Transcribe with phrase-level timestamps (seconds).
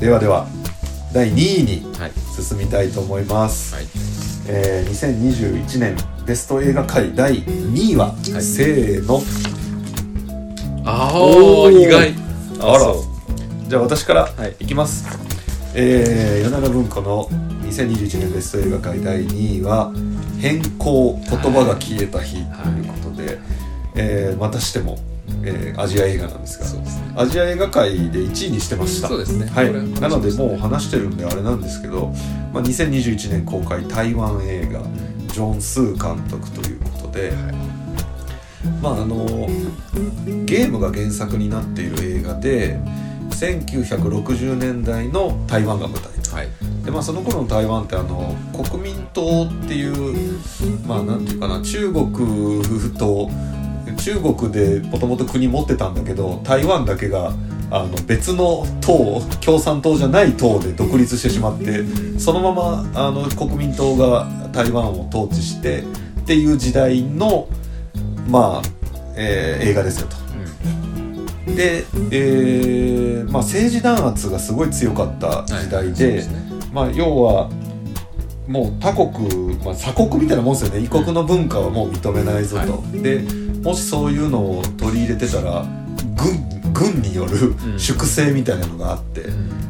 [0.00, 0.46] ではでは
[1.12, 2.12] 第2位にはい。
[2.40, 3.84] 進みたいと思います、はい。
[4.46, 8.40] えー2021年ベスト映画界第2位は、い。
[8.40, 9.20] せーの。
[10.84, 12.14] ああ意外。
[12.60, 12.94] あら。
[13.66, 14.54] じゃあ私からはい。
[14.60, 15.04] いきます、
[15.74, 17.28] えー、米長文庫の
[17.64, 19.92] 2021年ベスト映画界第2位は
[20.38, 23.38] 「変更言葉が消えた日」ということで、
[23.96, 24.96] えーまたしても、
[25.44, 29.08] えーアジア映画なんですがそうですねアジア映画界で1位にしてました。
[29.08, 29.46] そうですね。
[29.46, 29.72] はい。
[29.72, 32.12] なのでもう話してるんであれなんですけど、
[32.52, 34.80] まあ、2021年公開台湾映画
[35.32, 37.32] ジョン・スー監督ということで、
[38.80, 39.48] まああの
[40.44, 42.78] ゲームが原作になっている映画で
[43.30, 46.48] 1960年代の台湾が舞台はい。
[46.84, 50.38] でまあその頃の台湾ってあの国民党っていう
[50.86, 52.12] まあなんていうかな中国
[52.96, 53.28] と
[53.98, 57.32] 中国でもともと国持ってたんだけど台湾だけが
[57.70, 61.84] あの別の党共産党じゃない党で独立してしまって
[62.18, 65.84] そのままあの国民党が台湾を統治してっ
[66.24, 67.48] ていう時代の
[68.28, 68.68] まあ、
[69.16, 70.16] えー映画ですよと。
[71.48, 71.56] うん。
[71.56, 76.28] で、えーまあ、政治弾圧がすごい強かった時代はいで,、ね。
[76.72, 77.50] まあ、要は
[78.46, 80.80] もう他国、まあ、鎖国みたいなもんですよね。
[80.80, 83.22] 異国の文化はもう認めないぞと、はで
[83.62, 85.66] もしそういうのを取り入れてたら
[86.16, 87.78] 軍軍によるうん。
[87.78, 89.24] 粛清みたいなのがあって、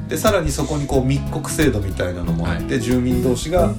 [0.08, 3.72] でさらにそこにこう密告制度みたいなのもあって、住民同士が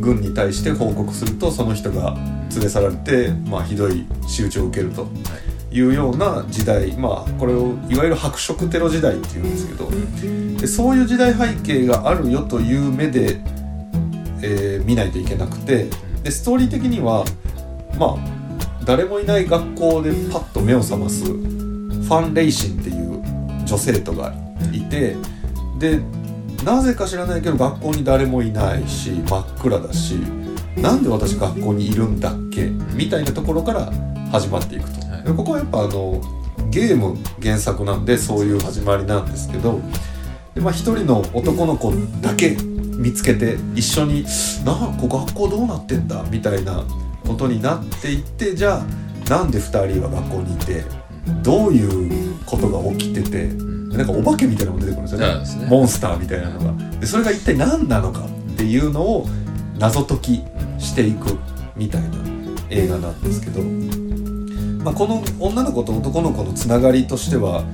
[0.00, 2.16] 軍に対して報告するとその人が
[2.50, 5.02] 連れ去られて、まあ、ひどい仕打ちを受けると。
[5.02, 5.80] い。
[5.80, 9.90] うような時代まあこれをいわゆる白色テロ時代っていうんですけど
[10.60, 13.40] でそういう時代背景があるよという目で、
[14.40, 15.88] えー見ないといけなくて
[16.22, 17.24] でストーリー的には
[17.98, 18.43] まあ
[18.84, 23.22] 誰もいない学校でパッと目を覚ますファン・レイシンっていう
[23.66, 24.34] 女生徒が
[24.72, 25.16] いて
[25.78, 26.00] で
[26.64, 30.14] なぜか知らないけど学校に誰もいないし真っ暗だし
[30.76, 33.92] なんで私学校にいるんだっけみたいなところから
[34.30, 35.06] 始まっていくと。
[35.06, 36.20] はいでここはやっぱあの
[36.68, 39.80] ゲーム原作なんでそういう始まりなんですけど
[40.54, 42.56] で、まあ、一人の男の子だけ
[42.98, 44.24] 見つけて一緒に
[44.66, 46.84] 「なんこ学校どうなってんだ?」みたいな
[47.26, 50.84] ことになっていってじゃあなんで2人は学校にいて
[51.42, 55.46] どういうことが起きててでなんかお化けみたいなのが出てくるんですよね。
[55.46, 55.66] すね。
[55.66, 56.98] モンスターみたいなのが。
[56.98, 59.26] でそれが一体何なのかっていうのを
[59.78, 60.42] 謎解き
[60.78, 61.38] していく
[61.76, 62.08] みたいな
[62.70, 63.62] 映画なんですけど、
[64.84, 67.64] まあ、この女の子と男の子のつながりとしては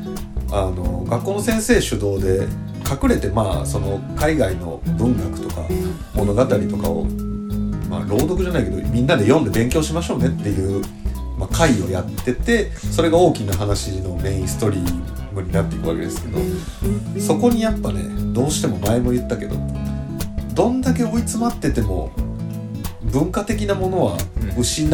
[0.51, 2.47] あの学校の先生主導で
[2.91, 5.67] 隠れてまあその海外の文学とか
[6.15, 7.07] 物語とかを、
[7.91, 10.83] まあ、朗読じゃないけどみんなで読んで勉強しましょうねっていう、
[11.37, 16.39] まあ、会をやっててそれが大きな話のメインストリームになっていくわけですけど
[17.21, 19.57] そこにやっぱねどうしても前も言ったけど
[20.55, 22.13] どんだけ追い詰まってても
[23.03, 24.17] 文化的なものは
[24.57, 24.87] 失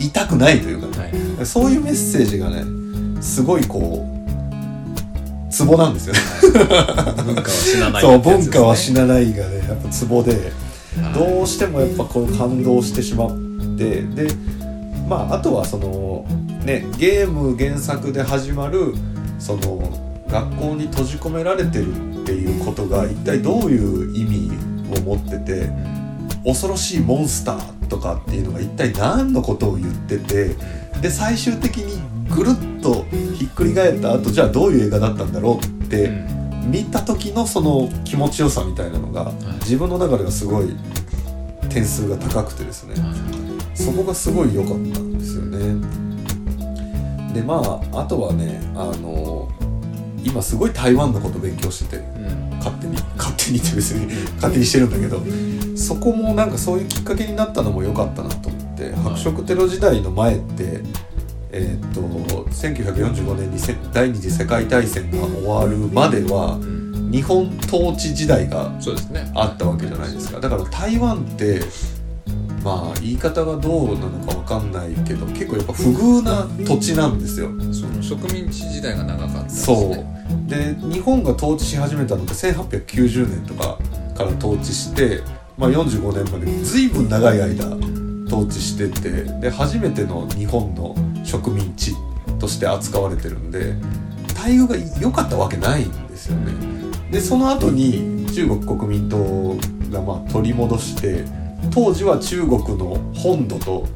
[0.00, 1.46] いたくないというかね、はい。
[1.46, 2.64] そういうメッセージがね
[3.20, 6.20] すごいこうツボなんですよね。
[7.24, 10.69] 文化は死なないそう文化は死なないがねやっぱツボではい
[11.14, 13.30] どうしてもやっぱこう感動してしまっ
[13.76, 14.28] てで
[15.08, 16.24] まああとはその
[16.64, 18.94] ねゲーム原作で始まる
[19.38, 19.80] その
[20.28, 24.50] 学校に閉じ込められてるっていうことが一体どういう意味
[25.00, 25.68] を持ってて
[26.44, 30.54] 恐ろしいモンスターとかっていうのが一体何のことを言ってて
[31.00, 40.76] で最終的にぐるっとひっくり返った後じゃあどういう映画だったんだろうって、うん見た時のその気持ちよさみたいなのが自分の中ではすごい
[41.68, 42.94] 点数が高くてですね
[43.74, 45.58] そこがすごい良かったんですよね。
[47.32, 49.48] でまああとはねあの
[50.22, 52.50] 今すごい台湾のこと勉強しててうん。
[52.60, 54.06] 勝手に勝手にって別に
[54.36, 55.20] 勝手にしてるんだけど
[55.76, 60.82] そこもなんかそういうきっかけになったのも良かったなと思って白色テロ時代の前って
[61.52, 62.00] えーっと
[62.50, 66.80] 1945年にせ第二次世界大戦が終わるまではうん。
[67.10, 69.32] 日本統治時代がそうですね。
[69.34, 70.38] あったわけじゃないですか。
[70.40, 71.60] だから台湾って
[72.62, 77.48] まあ言い方がどうなのかわかんないけど結構やっぱ不遇な土地なんですよ。
[77.72, 79.88] その植民地時代が長かったんですそう。
[79.90, 83.78] ねで日本が統治し始めたのって1890年とか
[84.14, 85.22] から統治して、
[85.56, 87.76] まあ、45年まで随分長い間
[88.26, 89.10] 統治してて
[89.40, 90.94] で初めての日本の
[91.24, 91.94] 植民地
[92.38, 93.74] として扱われてるんで
[94.34, 96.52] 待遇が良かったわけないんですよね。
[97.10, 99.56] でその後に中国国民党
[99.90, 101.24] がまあ取り戻して
[101.70, 103.86] 当時は中国の本土と,、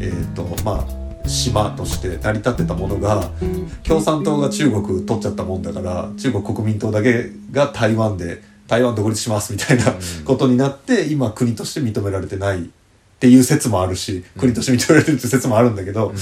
[0.00, 3.30] えーとまあ島として成り立ってたものが
[3.84, 10.24] 共産党が中国取っちゃったもんだから中国国民党だけが台湾で台湾独立しますみたいなうん。
[10.24, 12.64] ことになって今国として認められてないっ
[13.20, 16.16] ていう説もあるし国として認められてるっていう説もあるんだけど、うん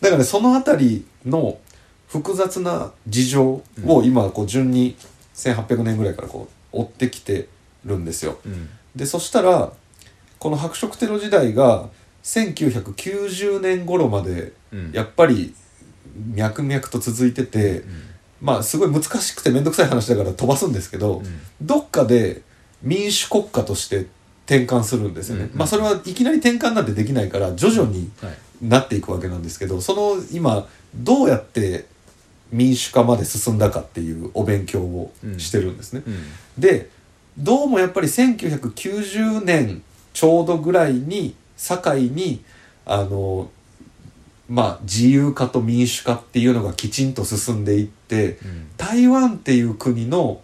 [0.00, 1.58] だからねその辺りの
[2.08, 3.42] 複雑な事情
[3.84, 4.96] を今こう順に
[5.34, 7.48] 1800年ぐらいからこう追ってきて
[7.84, 8.38] るんですよ。
[8.44, 8.68] うん。
[8.96, 9.72] でそしたら
[10.38, 11.88] この白色テロ時代が
[12.22, 14.92] 1990年頃までうん。
[14.92, 15.54] やっぱり
[16.34, 17.84] 脈々と続いてて、
[18.40, 21.40] まあすごい難しくて面倒くさい話だから飛ばすんですけど、うん。
[21.60, 22.42] どっかで
[22.82, 24.06] 民主国家として
[24.50, 25.48] 転換するんですよね。
[25.52, 31.86] うんまあそれはいきなり転換なんてできないから徐々にはいなっていくわけなんですけどその今どうやって
[32.52, 36.02] 民主化まで進んだかっていうお勉強をしてるんですね。
[36.06, 36.24] うん
[36.58, 36.90] で
[37.38, 39.82] どうもやっぱり1990年
[40.12, 42.42] ちょうどぐらいに境に
[42.84, 43.50] あの
[44.48, 50.40] まあ自由化と民主化っていうのがきちんと進んでいってうん台湾っていう国の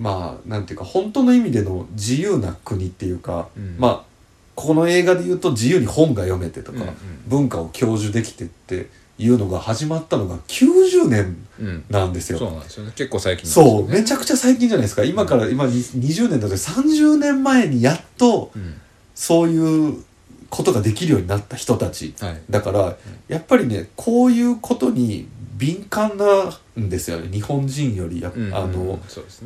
[0.00, 3.76] まあなんていうか本当の意味での自由な国っていうか、うん。
[3.78, 4.10] まあ
[4.54, 6.94] この映画で言うと自由に本が読めてとか、うんうん。
[7.28, 8.88] 文化を享受できてって
[9.18, 11.84] いうのが始まったのが90年うん。
[11.90, 12.38] なんですよ。
[12.38, 12.92] そうなんですよね。
[12.96, 15.04] 結構最近なんですそう、めちゃくちゃ最近じゃないですか。
[15.04, 18.80] 今から、今に20年だと30年前にやっとうん。
[19.14, 20.02] そういう
[20.48, 22.14] ことができるようになった人たち。
[22.20, 22.40] はい。
[22.48, 22.96] だから、
[23.28, 25.28] やっぱりね、こういうことに
[25.60, 27.28] 敏感なんですよね。
[27.30, 28.54] 日本人よりやっ、うん。
[28.54, 28.98] あの、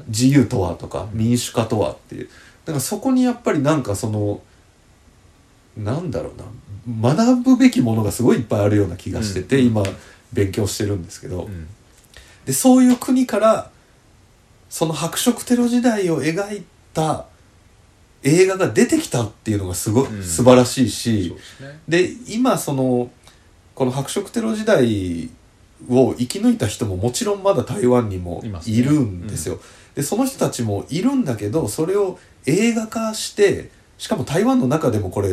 [0.06, 2.28] 自由とはとか民主化とはっていう。
[2.64, 4.40] だからそこにやっぱりなんかその、
[5.76, 6.30] なんだろ
[6.86, 9.66] うな、学ぶべきものがすごいいっぱいあるような気がしてて、うん。
[9.66, 9.82] 今
[10.32, 11.66] 勉強してるんですけど、うん。
[12.46, 13.70] でそういう国から
[14.70, 17.26] その白色テロ時代を描いた
[18.22, 20.22] 映画が出てきたっていうのがすごい、うん。
[20.22, 21.30] 素晴らしいし。
[21.30, 21.80] ですね。
[21.88, 23.10] で今その
[23.74, 25.28] この白色テロ時代
[25.90, 29.58] を生き抜いた人ももちろんまだ台湾にもいるんですよ。
[29.94, 35.28] でその人たちもいるんだけどそれを映画化してしかも台湾の中でもこれ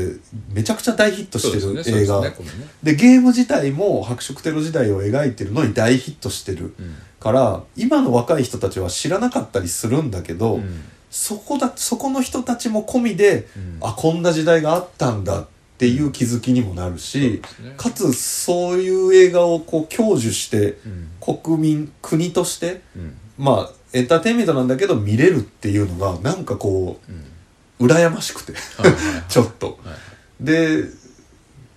[0.54, 2.68] めちゃくちゃ大ヒットしてる映画ですねこれね。
[2.84, 6.96] でゲーム自体も白色テロ時代を描いてるのに大ヒットしてるうん。
[7.20, 10.84] から今の若い人たちは知らなかったりするんだけど、うん。
[11.10, 13.78] そこだそこの人たちも込みで、うん。
[13.82, 15.50] あこんな時代があったんだって
[15.88, 17.74] いう気づきにもなるし、ね。
[17.78, 21.10] かつそういう映画をこう享受してうん。
[21.44, 23.18] 国民国としてうん。
[23.38, 27.88] まあエンターテインメントなんだけど見れるっていうのがなんかこうん。
[27.88, 29.24] う羨ましくてはいはいはい。
[29.30, 29.80] ちょっと。
[29.84, 29.94] は
[30.42, 30.44] い。
[30.44, 30.84] で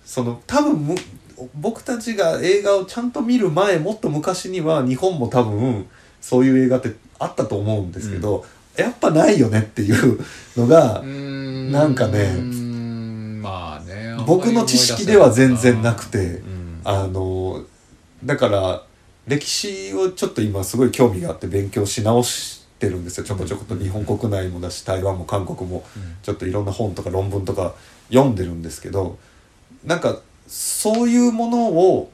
[0.05, 0.95] その多分む
[1.55, 5.87] 僕たちが映画をちゃんと見る前もっと昔には日本も多分
[6.21, 8.45] そういう映画ってあったと思うんですけど、
[8.77, 10.19] やっぱないよねっていう
[10.57, 12.35] のが、なんかね
[13.41, 13.74] まあね
[14.25, 16.81] 僕の知識では全然なくてうん。
[16.83, 17.63] あの
[18.23, 18.83] だから
[19.27, 23.23] 歴史をちょっと今すごい興味があって勉強し直してるんですよ。
[23.23, 26.15] ちょこちょこと日本国内もだし台湾も韓国もうん。
[26.21, 27.73] ちょっといろんな本とか論文とか
[28.09, 29.17] 読んでるんですけど
[29.83, 32.11] なんかそういうものを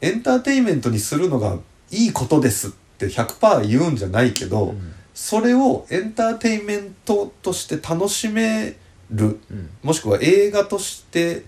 [0.00, 1.58] エンターテインメントにするのが
[1.90, 4.94] いいことですって100%言うんじゃないけど、うん。
[5.14, 8.76] それをエンターテインメントとして楽しめ
[9.12, 9.40] る。
[9.50, 9.70] うん。
[9.82, 11.44] もしくは映画として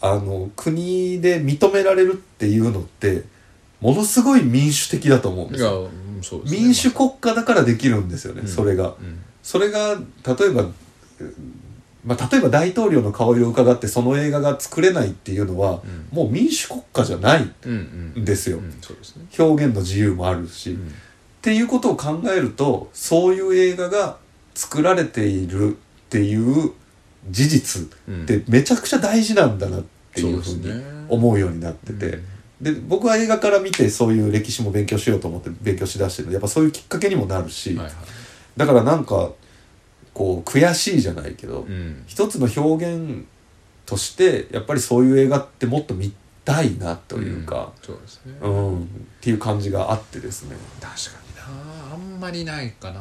[0.00, 3.22] あの国で認められるっていうのって
[3.80, 5.88] ものすごい民主的だと思うんですよ。
[5.88, 5.90] ね。
[6.50, 8.48] 民主国家だからできるんですよね、うん。
[8.48, 8.88] それが。
[8.88, 9.22] うん。
[9.42, 9.94] それが
[10.26, 10.74] 例えば、うん
[12.04, 16.08] まあ、例えば大統領の顔色を伺ってその映画が作れないっていうのは、うん。
[16.12, 18.24] もう民主国家じゃないうんうん。
[18.24, 18.60] ですよ
[19.38, 20.92] 表現の自由もあるし、っうん。
[21.42, 24.16] ていうことを考えるとそういう映画が
[24.54, 25.78] 作られているっ
[26.08, 26.72] ていう
[27.30, 27.86] 事実っ
[28.26, 30.72] てめちゃくちゃ大事なんだなっていうふうに
[31.08, 32.18] 思うようになってて。
[32.60, 37.94] で僕は映画から見てそういう歴史も勉強しようと思って勉強しだしてるやっぱそういうきっかけにもなるし、うんはいはい。
[38.56, 39.32] だからなんか
[40.14, 42.04] こう悔しいじゃないけど、うん。
[42.06, 43.26] 一つの表現
[43.84, 46.12] としてやっぱりそういう映画ってもっと見
[46.44, 47.72] たいなというか、ん。
[47.82, 48.34] そうですね。
[48.40, 48.82] うん。
[48.82, 48.86] っ
[49.20, 50.56] ていう感じがあってですね。
[50.80, 51.94] 確かにな。
[51.94, 53.00] あんまりないかな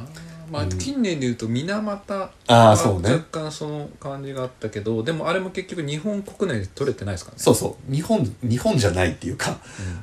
[0.51, 0.69] まあうん。
[0.77, 3.11] 近年でいうと水俣ああそうね。
[3.11, 7.43] 若干その感じがあったけどでもあれも結局日本国内で撮れてないですからね。
[7.43, 7.91] そうそう。
[7.91, 9.59] 日本日本じゃないっていうか、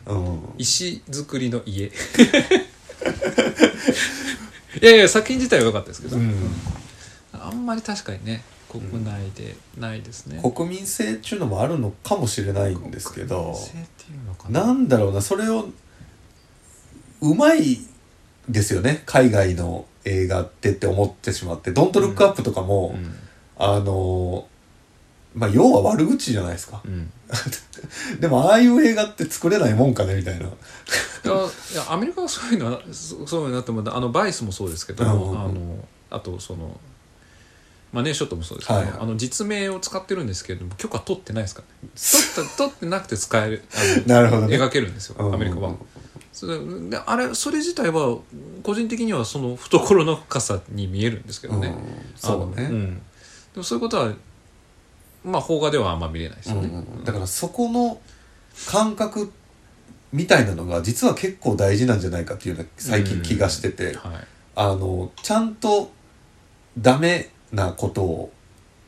[0.07, 0.35] うん。
[0.35, 1.91] うん、石造りの家。
[4.81, 6.35] いやいや作品自体は良かったですけど、うん。
[7.33, 13.37] あんまり確かにね国内でないですね、国民性っていうのもあるのかもしれないんですけど。
[13.37, 13.75] 国民性っ
[14.07, 14.67] ていうのかな。
[14.67, 15.69] なんだろうなそれを
[17.21, 17.81] うまい
[18.49, 19.03] ですよね。
[19.07, 23.17] 海外の映画ってって思ってしまって「ドントルックアップとかも、うん。
[23.61, 24.47] あの
[25.35, 26.81] まあ要は悪口じゃないですか。
[26.85, 27.13] うん。
[28.19, 30.47] でもああいう映画って作れないもんかねみたいな。
[30.47, 35.41] いやアメリカはそういうのはそそういうなってもあのバイスもそうですけど、うんうんうん。
[35.41, 36.81] あのあとその
[37.93, 38.99] マネーショットもそうですけど、はいはい。
[39.01, 41.93] あの実名を使ってるんですけれども許可取ってないですからね。
[41.95, 44.57] 取った取ってなくて使えるあの なるほどね。
[44.57, 45.69] 描けるんですようんアメリカは。
[45.69, 46.00] それ
[46.47, 48.19] であれそれ自体は
[48.63, 51.69] 個人的にはその懐の深さに見えるんですけどね。
[51.69, 51.75] うん
[52.17, 52.67] そうね。
[52.67, 52.95] あのん。
[52.97, 53.03] で
[53.57, 54.13] もそういうことは
[55.25, 56.69] まあ邦画ではあんま見れないですよね。
[56.69, 58.01] うんだからそこの
[58.69, 59.33] 感覚
[60.13, 63.95] みたいなのが実は結構大事なんじゃないかっていうのは最近気がしてて、はい。
[64.57, 65.91] あのちゃんと
[66.79, 68.33] ダメなことを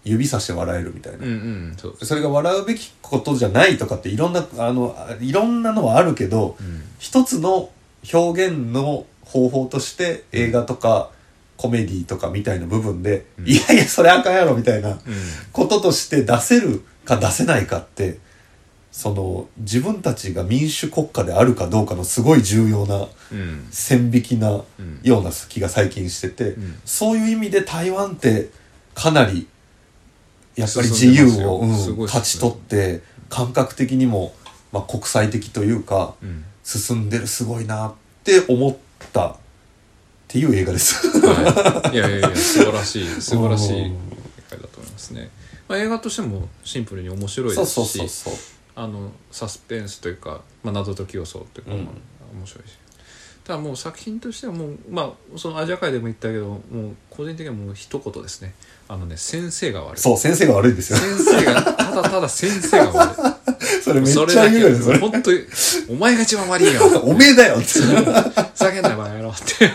[0.05, 1.75] 指さして笑えるみたいな、うんうん。
[1.77, 6.83] そそれが笑うべきことじゃないとかっていろんなあのいろんなのはあるけどうん。
[6.99, 7.71] 一つの
[8.13, 11.11] 表現の方法として映画とか
[11.57, 13.49] コメディとかみたいな部分で、うん。
[13.49, 14.99] いやいやそれあかんやろみたいなうん。
[15.53, 18.19] こととして出せるか出せないかって
[18.91, 23.69] その自分たちが民主国家であるかどうかのすごい重要なうん。
[23.71, 25.01] 線引きなうん。
[25.05, 26.81] ような気が最近してて、うん。
[26.85, 28.51] そういう意味で台湾って
[28.95, 29.47] かなり
[30.57, 31.71] やっぱり自由を、うん
[32.03, 34.35] 勝ち取って感覚的にも、
[34.73, 36.45] まあ、国際的というかうん。
[36.65, 37.95] 進んでるすごいなっ
[38.25, 38.77] て思っ
[39.13, 39.37] たっ
[40.29, 41.09] ていう映画です。
[41.21, 43.97] はい、いやいやいや素晴らしい素晴らしいうん映
[44.51, 45.31] 画だと思いますね、
[45.69, 48.31] まあ、映画としてもシンプルに面白いですし
[48.75, 51.85] あのサスペンスというか、まあ、謎解き要素というか、うん。
[51.85, 52.79] まあ面白いし
[53.45, 56.61] ただもう作品としてはもうまあそのアジア界でも言ったけどもう
[57.11, 58.55] 個人的にはもう一言ですね
[58.89, 60.99] あのね先生が悪いそう先生が悪いんですよ。
[60.99, 63.17] 先生がただただ先生が悪
[63.83, 64.99] それめっいそれちゃ言うよねそれ。
[64.99, 65.41] 本当に
[65.89, 67.65] お前が一番悪いよ おめえだよって。
[67.65, 69.73] 叫んだ場合やろって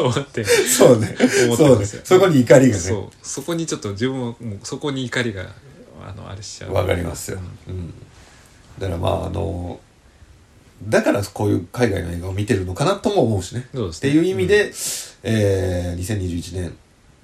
[0.00, 1.16] 思ってそうね。
[1.56, 1.86] そうね。
[2.04, 2.82] そこに怒りがね。
[2.82, 5.46] そうそこにちょっと自分はもうそこに怒りが
[6.08, 7.38] あのあれしちゃうわかりますよ、
[7.68, 7.92] うん、
[8.78, 9.80] だからまああの
[10.82, 13.68] だからこういう海外の映画を見てるのかなとも思うしね。
[13.74, 14.10] そうですね。
[14.10, 14.72] っていう意味で、
[15.22, 16.76] えー2021年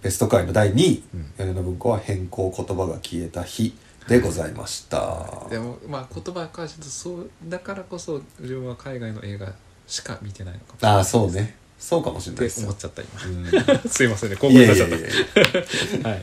[0.03, 1.33] ベスト回の第2位うん。
[1.39, 3.75] 米の文庫は変更言葉が消えた日
[4.09, 9.51] でございました、でもまあ言葉を返すとそうだからこそ自分は海外の映画
[9.87, 11.57] しか見てないのかもしれないああそうね。
[11.79, 13.81] そうかもしれないってですよ思っちゃった今。
[13.83, 13.89] うん。
[13.89, 16.23] すいませんね興いやい奮しちゃっやいやいやた はい。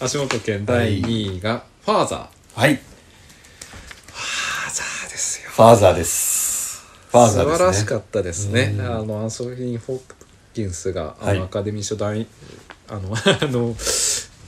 [0.00, 2.80] 足元県第2位が「ファーザー」はい
[5.52, 6.82] ファーザーです。
[7.10, 7.56] ファーザーですね。
[7.58, 8.74] 素晴らしかったですね。
[8.74, 8.86] うん。
[8.86, 10.00] あのアンソニー・ホー
[10.54, 11.38] キンスがあはい。
[11.38, 12.26] のアカデミー賞大
[12.88, 13.76] あの あの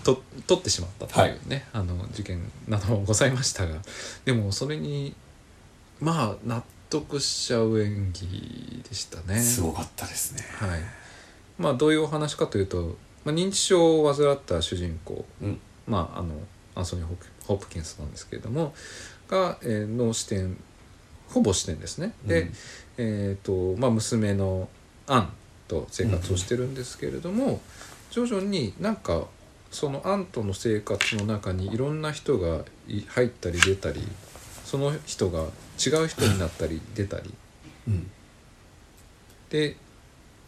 [0.02, 3.82] と取ってしまったというね、あの事件などもございましたが
[4.24, 5.14] でもそれに
[6.00, 9.42] まあ納得しちゃう演技でしたね。
[9.42, 10.46] すごかったですね。
[10.56, 10.80] はい。
[11.58, 12.96] まあ、どういうお話かというと、
[13.26, 15.60] まあ、認知症を患った主人公、うん。
[15.86, 16.34] まあ、あの
[16.74, 18.74] アンソニー・ホープホープキンスなんですけれども
[19.28, 20.56] が、えーの視点
[21.34, 22.14] ほぼ視点ですね。
[22.24, 22.52] で、うん。
[22.96, 24.68] えーとまあ、娘の
[25.08, 25.32] アン
[25.66, 27.60] と生活をしてるんですけれども、
[28.10, 29.26] 徐々になんか
[29.72, 34.00] そのアンとの生活の中にいろんな人がい入ったり出たり
[34.64, 35.40] その人が
[35.84, 37.34] 違う人になったり出たり。
[37.88, 38.10] うん。
[39.50, 39.76] で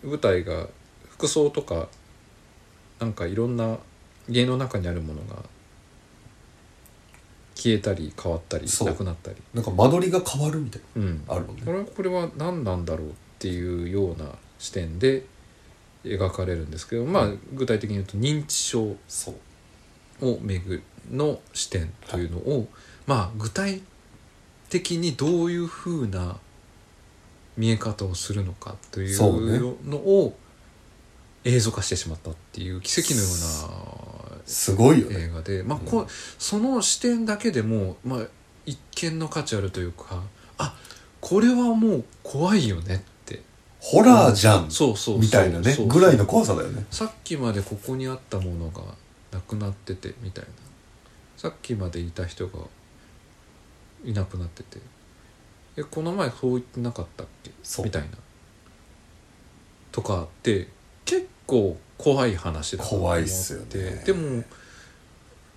[0.04, 0.68] 舞台が
[1.10, 1.88] 服装とか
[3.00, 3.78] なんかいろんな
[4.28, 5.42] 家の中にあるものが
[7.56, 8.88] 消えたり変わったりそう。
[8.88, 9.36] なくなったり。
[9.54, 11.24] なんか間取りが変わるみたいうん。
[11.26, 11.62] なあるもんね。
[11.64, 15.24] これはこれは何なんだろうっていうような視点で
[16.04, 20.28] 描かれるんですけどまあ具体的に言うと認知症そう。
[20.30, 22.68] をめぐの視点というのを、
[23.06, 23.82] まあ具体
[24.70, 26.38] 的にどういうふうな
[27.56, 29.58] 見え方をするのかといそうね。
[29.58, 30.36] うのを
[31.44, 33.30] 映像化してしまったっていう奇跡のよう
[34.46, 35.18] すごいよね。
[35.18, 36.06] な映画で、まあこ
[36.38, 38.20] その視点だけでも、まあ、
[38.64, 40.22] 一見の価値あるというか
[40.58, 40.76] あ
[41.20, 43.42] これはもう怖いよねって。
[43.80, 44.70] ホラーじゃん。
[44.70, 45.72] そうそうそうみたいなね。
[45.72, 46.86] そうぐらいの怖さだよね。
[46.90, 48.82] さっきまでここにあったものが
[49.32, 50.50] なくなっててみたいな。
[51.36, 52.60] さっきまでいた人が
[54.04, 54.78] いなくなってて。
[55.76, 57.50] えこの前そう言ってなかったっけ？
[57.62, 57.84] そう。
[57.84, 58.08] みたいな。
[59.92, 60.70] とかって結
[61.46, 63.04] 構怖い話だと思って。
[63.06, 64.02] 怖いっすよね。
[64.04, 64.44] でも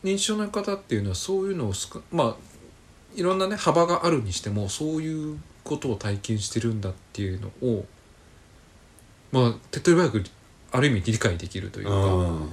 [0.03, 2.36] 認知症の方っていうのはそういうのをすかまあ
[3.15, 7.86] いろんなね幅があるにしてもそういうことを体験してるんだっていうのを
[9.31, 10.24] まあ手っ取り早く
[10.72, 12.50] ある意味理解できるというか、うん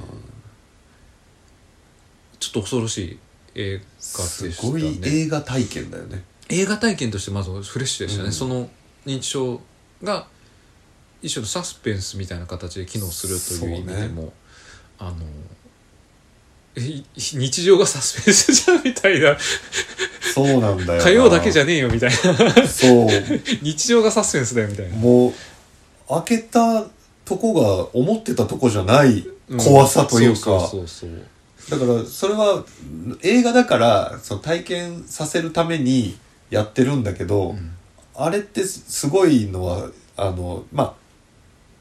[2.39, 3.19] ちょっと恐ろしい
[3.55, 4.73] 映画すでしたね。
[4.73, 6.23] ごい映画体験だよね。
[6.49, 8.33] 映画体験としてまずフレッシュでしたね、うん。
[8.33, 8.69] その
[9.07, 9.61] 認知症
[10.03, 10.27] が
[11.23, 14.33] 一種のサスペンスみたいな形で機能するという意味でも、
[14.99, 15.17] あの
[16.77, 19.37] え日常がサスペンスじゃんみたいな。
[20.35, 21.05] そうなんだよな。
[21.05, 22.67] 火曜だけじゃねえよみたいな。
[22.67, 23.09] そう。
[23.63, 24.97] 日常がサスペンスだよみたいな。
[24.97, 25.33] もう
[26.09, 26.85] 開けた
[27.25, 29.27] とこが思ってたとこじゃない
[29.59, 31.11] 怖さというか、そうそうそう
[31.69, 31.81] そう。
[31.81, 32.65] だからそれは
[33.23, 36.17] 映画だからその体験させるために
[36.51, 37.77] やってるんだけど、ん。
[38.15, 41.06] あれってすごいのはあのまあ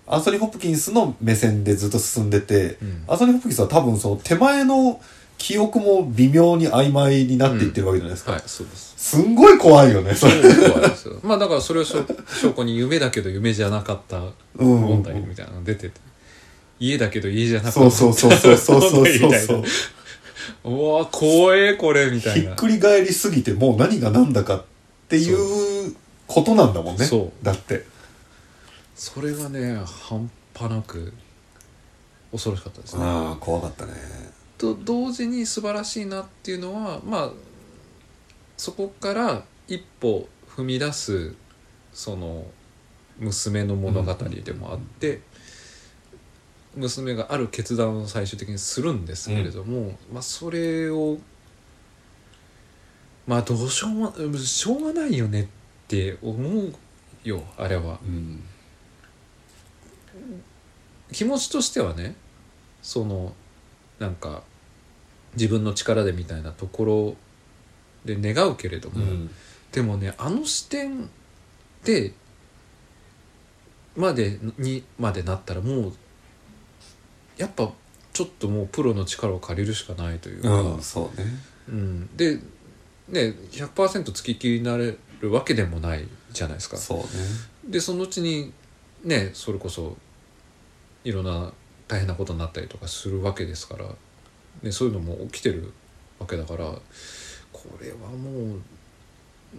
[0.07, 3.03] アンソニー・ホプキンスの目線でずっと進んでて、うん。
[3.07, 5.01] アンソニー・ホプキンスは多分その手前の
[5.37, 8.93] 記憶も微妙に曖昧になっていってるわけじゃないですか、はいそうです。
[8.97, 10.33] すんごい怖いよねそれ。
[10.53, 11.19] そうなんですよ。
[11.23, 14.21] まあだからそれを証証拠に夢だけど夢じゃなかった
[14.57, 14.81] うん。
[14.81, 15.99] 問題みたいなのが出てて
[16.79, 19.29] 家だけど家じゃなかったそうそうそうそうそうそうそう。
[19.31, 19.63] たいな。
[20.63, 22.53] うわ怖えこれみたひいな。
[22.53, 24.63] っくり返りすぎてもう何が何だかっ
[25.09, 25.95] ていう
[26.27, 27.05] ことなんだもんね。
[27.05, 27.45] そう。
[27.45, 27.85] だって
[28.95, 31.13] それがね半端なく
[32.31, 33.03] 恐ろしかったですね。
[33.03, 33.91] ああ怖かったね。
[34.57, 37.31] と同時に素晴らしいなっていうのはまあ
[38.55, 41.35] そこから一歩踏み出す
[41.91, 42.45] その
[43.19, 45.21] 娘の物語でもあって、
[46.75, 51.17] 娘がある決断を最終的にするんですけれども、まあそれを
[53.27, 55.47] まあどうしようもしょうがないよねっ
[55.87, 56.73] て思う
[57.23, 57.99] よあれは。
[58.03, 58.43] うん
[61.11, 62.15] 気持ちとしてはね
[62.81, 63.33] その
[63.99, 64.43] なんか
[65.35, 67.15] 自分の力でみたいなところ
[68.05, 69.29] で願うけれども、うん。
[69.71, 71.09] でもねあの視点
[71.83, 72.13] で
[73.95, 75.93] までにまでなったらもう
[77.37, 77.71] やっぱ
[78.13, 81.25] ちょっともうプロの力を借りるしかないというか、うんそうね。
[81.67, 82.15] うん。
[82.15, 82.35] で
[83.09, 86.77] ね100%つききりになれるわけでもないじゃないですか。
[86.77, 87.05] そうね。
[87.67, 88.53] でそのうちに
[89.03, 89.97] ねそれこそ
[91.05, 91.53] いろんな
[91.87, 93.85] 大変なことになったりとかするわけですから、
[94.63, 95.71] ね、そういうのも起きてる
[96.19, 96.81] わけだからこ
[97.81, 98.61] れはもう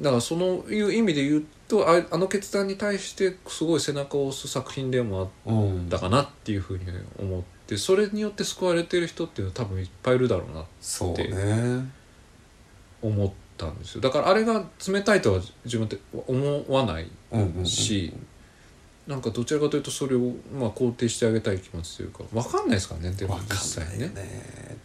[0.01, 6.85] だからそのいう意味で言うとああの決断に対してすごい背中を押す作品でもあうんったかなっていうふうに
[7.19, 11.91] 思ってそれによって救われてる人っていうのは多分いっぱいいるだろうなそうね。
[13.03, 14.01] 思ったんですよ。
[14.01, 18.13] だからあれが冷たいとは自分って思わないうんうんうんし
[19.07, 24.07] なんかどちらかというとそれをまあ肯定してあげたい気持ちというか分かんないですからねでも実際ね。
[24.07, 24.15] ん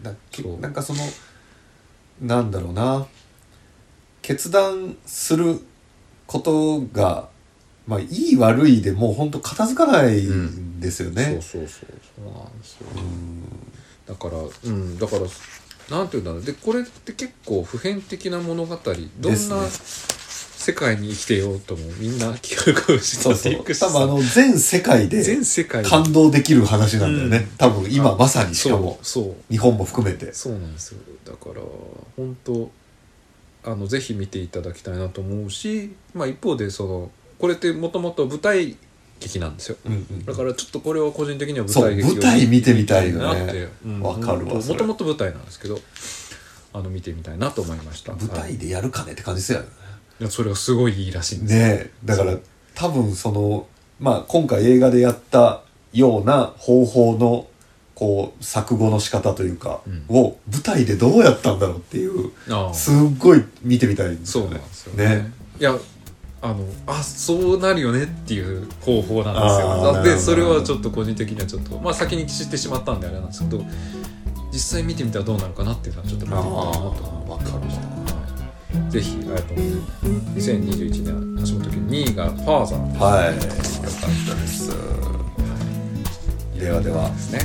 [0.03, 0.13] な
[0.59, 0.99] なんかその
[2.21, 3.07] なんだろうな。
[4.21, 5.59] 決断する
[6.27, 7.29] ことが
[7.87, 11.89] まあいい悪いでもう本当片付かないんですよね、そうそうそう
[12.23, 13.43] そうなんですよ、うん。
[14.05, 14.99] だからうん。
[14.99, 16.43] だからなんていうんだろう。
[16.43, 18.75] でこれって結構普遍的な物語。
[18.75, 19.55] どんですね。
[19.55, 19.63] な
[20.61, 25.89] 世界に生きてようともみんな記憶を失そうそうっていくし多分あの全世界で全世界で。
[25.89, 27.57] 感動できる話なんだよね、うん。
[27.57, 28.99] 多分今まさにしかも。
[29.01, 30.31] そう日本も含めて。
[30.33, 30.99] そうなんですよ。
[31.25, 31.61] だから
[32.15, 32.69] 本当
[33.63, 38.77] あのぜひ見ていただきたいなと思うし、まあ、一方でそのこれってもともと舞台
[39.19, 39.77] 劇なんですよ。
[39.85, 43.23] うんうんだからちょっとこれは個人的には舞台劇を舞台見てみたいよね。
[43.23, 45.79] なってうんわかるわもともと舞台なんですけど
[46.73, 48.13] あの見てみたいなと思いました。
[48.13, 49.65] 舞はい台でやるかねって感じですよね。
[49.65, 49.80] い
[50.23, 52.37] やそれはすごいいいらしいんですねえだから
[52.75, 53.67] 多分その
[53.99, 55.61] まあ今回映画でやった
[55.93, 57.47] ような方法の
[57.95, 60.05] こう作語の仕方というか、うん。
[60.09, 62.73] を舞台でどうやったんだろうっていうああ。
[62.73, 65.05] すっごい見てみたいんですそうよねなんですよね。
[65.17, 65.77] ねいや
[66.41, 73.63] あのあそうなるよねっていう方法なんあーなるほどですよでそれはちょっと個人的にはちょっとまあ先に知ってしまったんであれなんですけど
[74.51, 77.51] 実際見てみたらどうなるかなっていうのはちょっと見てみたいなと思あーわかる。
[77.51, 78.00] はい
[78.89, 79.53] ぜひえっと
[80.35, 83.35] 2021年橋本家2位が「ファーザー」はい。
[83.35, 83.51] よかっ
[84.27, 84.69] たです。
[86.59, 87.09] ではでは。
[87.09, 87.39] ですね。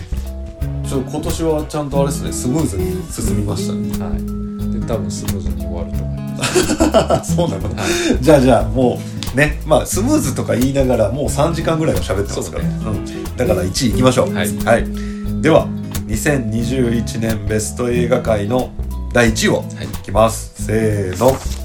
[0.87, 2.33] ちょ今年はちゃんとあれですね。
[2.33, 3.89] スムーズに進みましたね。
[4.05, 4.81] はい。
[4.81, 7.35] で多分スムーズに終わると思います。
[7.35, 7.83] そうなの、は
[8.21, 8.23] い。
[8.23, 9.01] じゃあじゃあも
[9.35, 12.71] うねまあスムーズとか言いながらもう3時間ぐらいは喋ってますから、ね。
[12.85, 14.35] うん、だから1位いきましょう。
[14.35, 14.53] はい。
[15.43, 15.67] では
[16.07, 18.71] 2021年ベスト映画界の
[19.13, 19.57] 第1位を。
[19.57, 20.53] はいいきます。
[20.67, 21.56] せーの。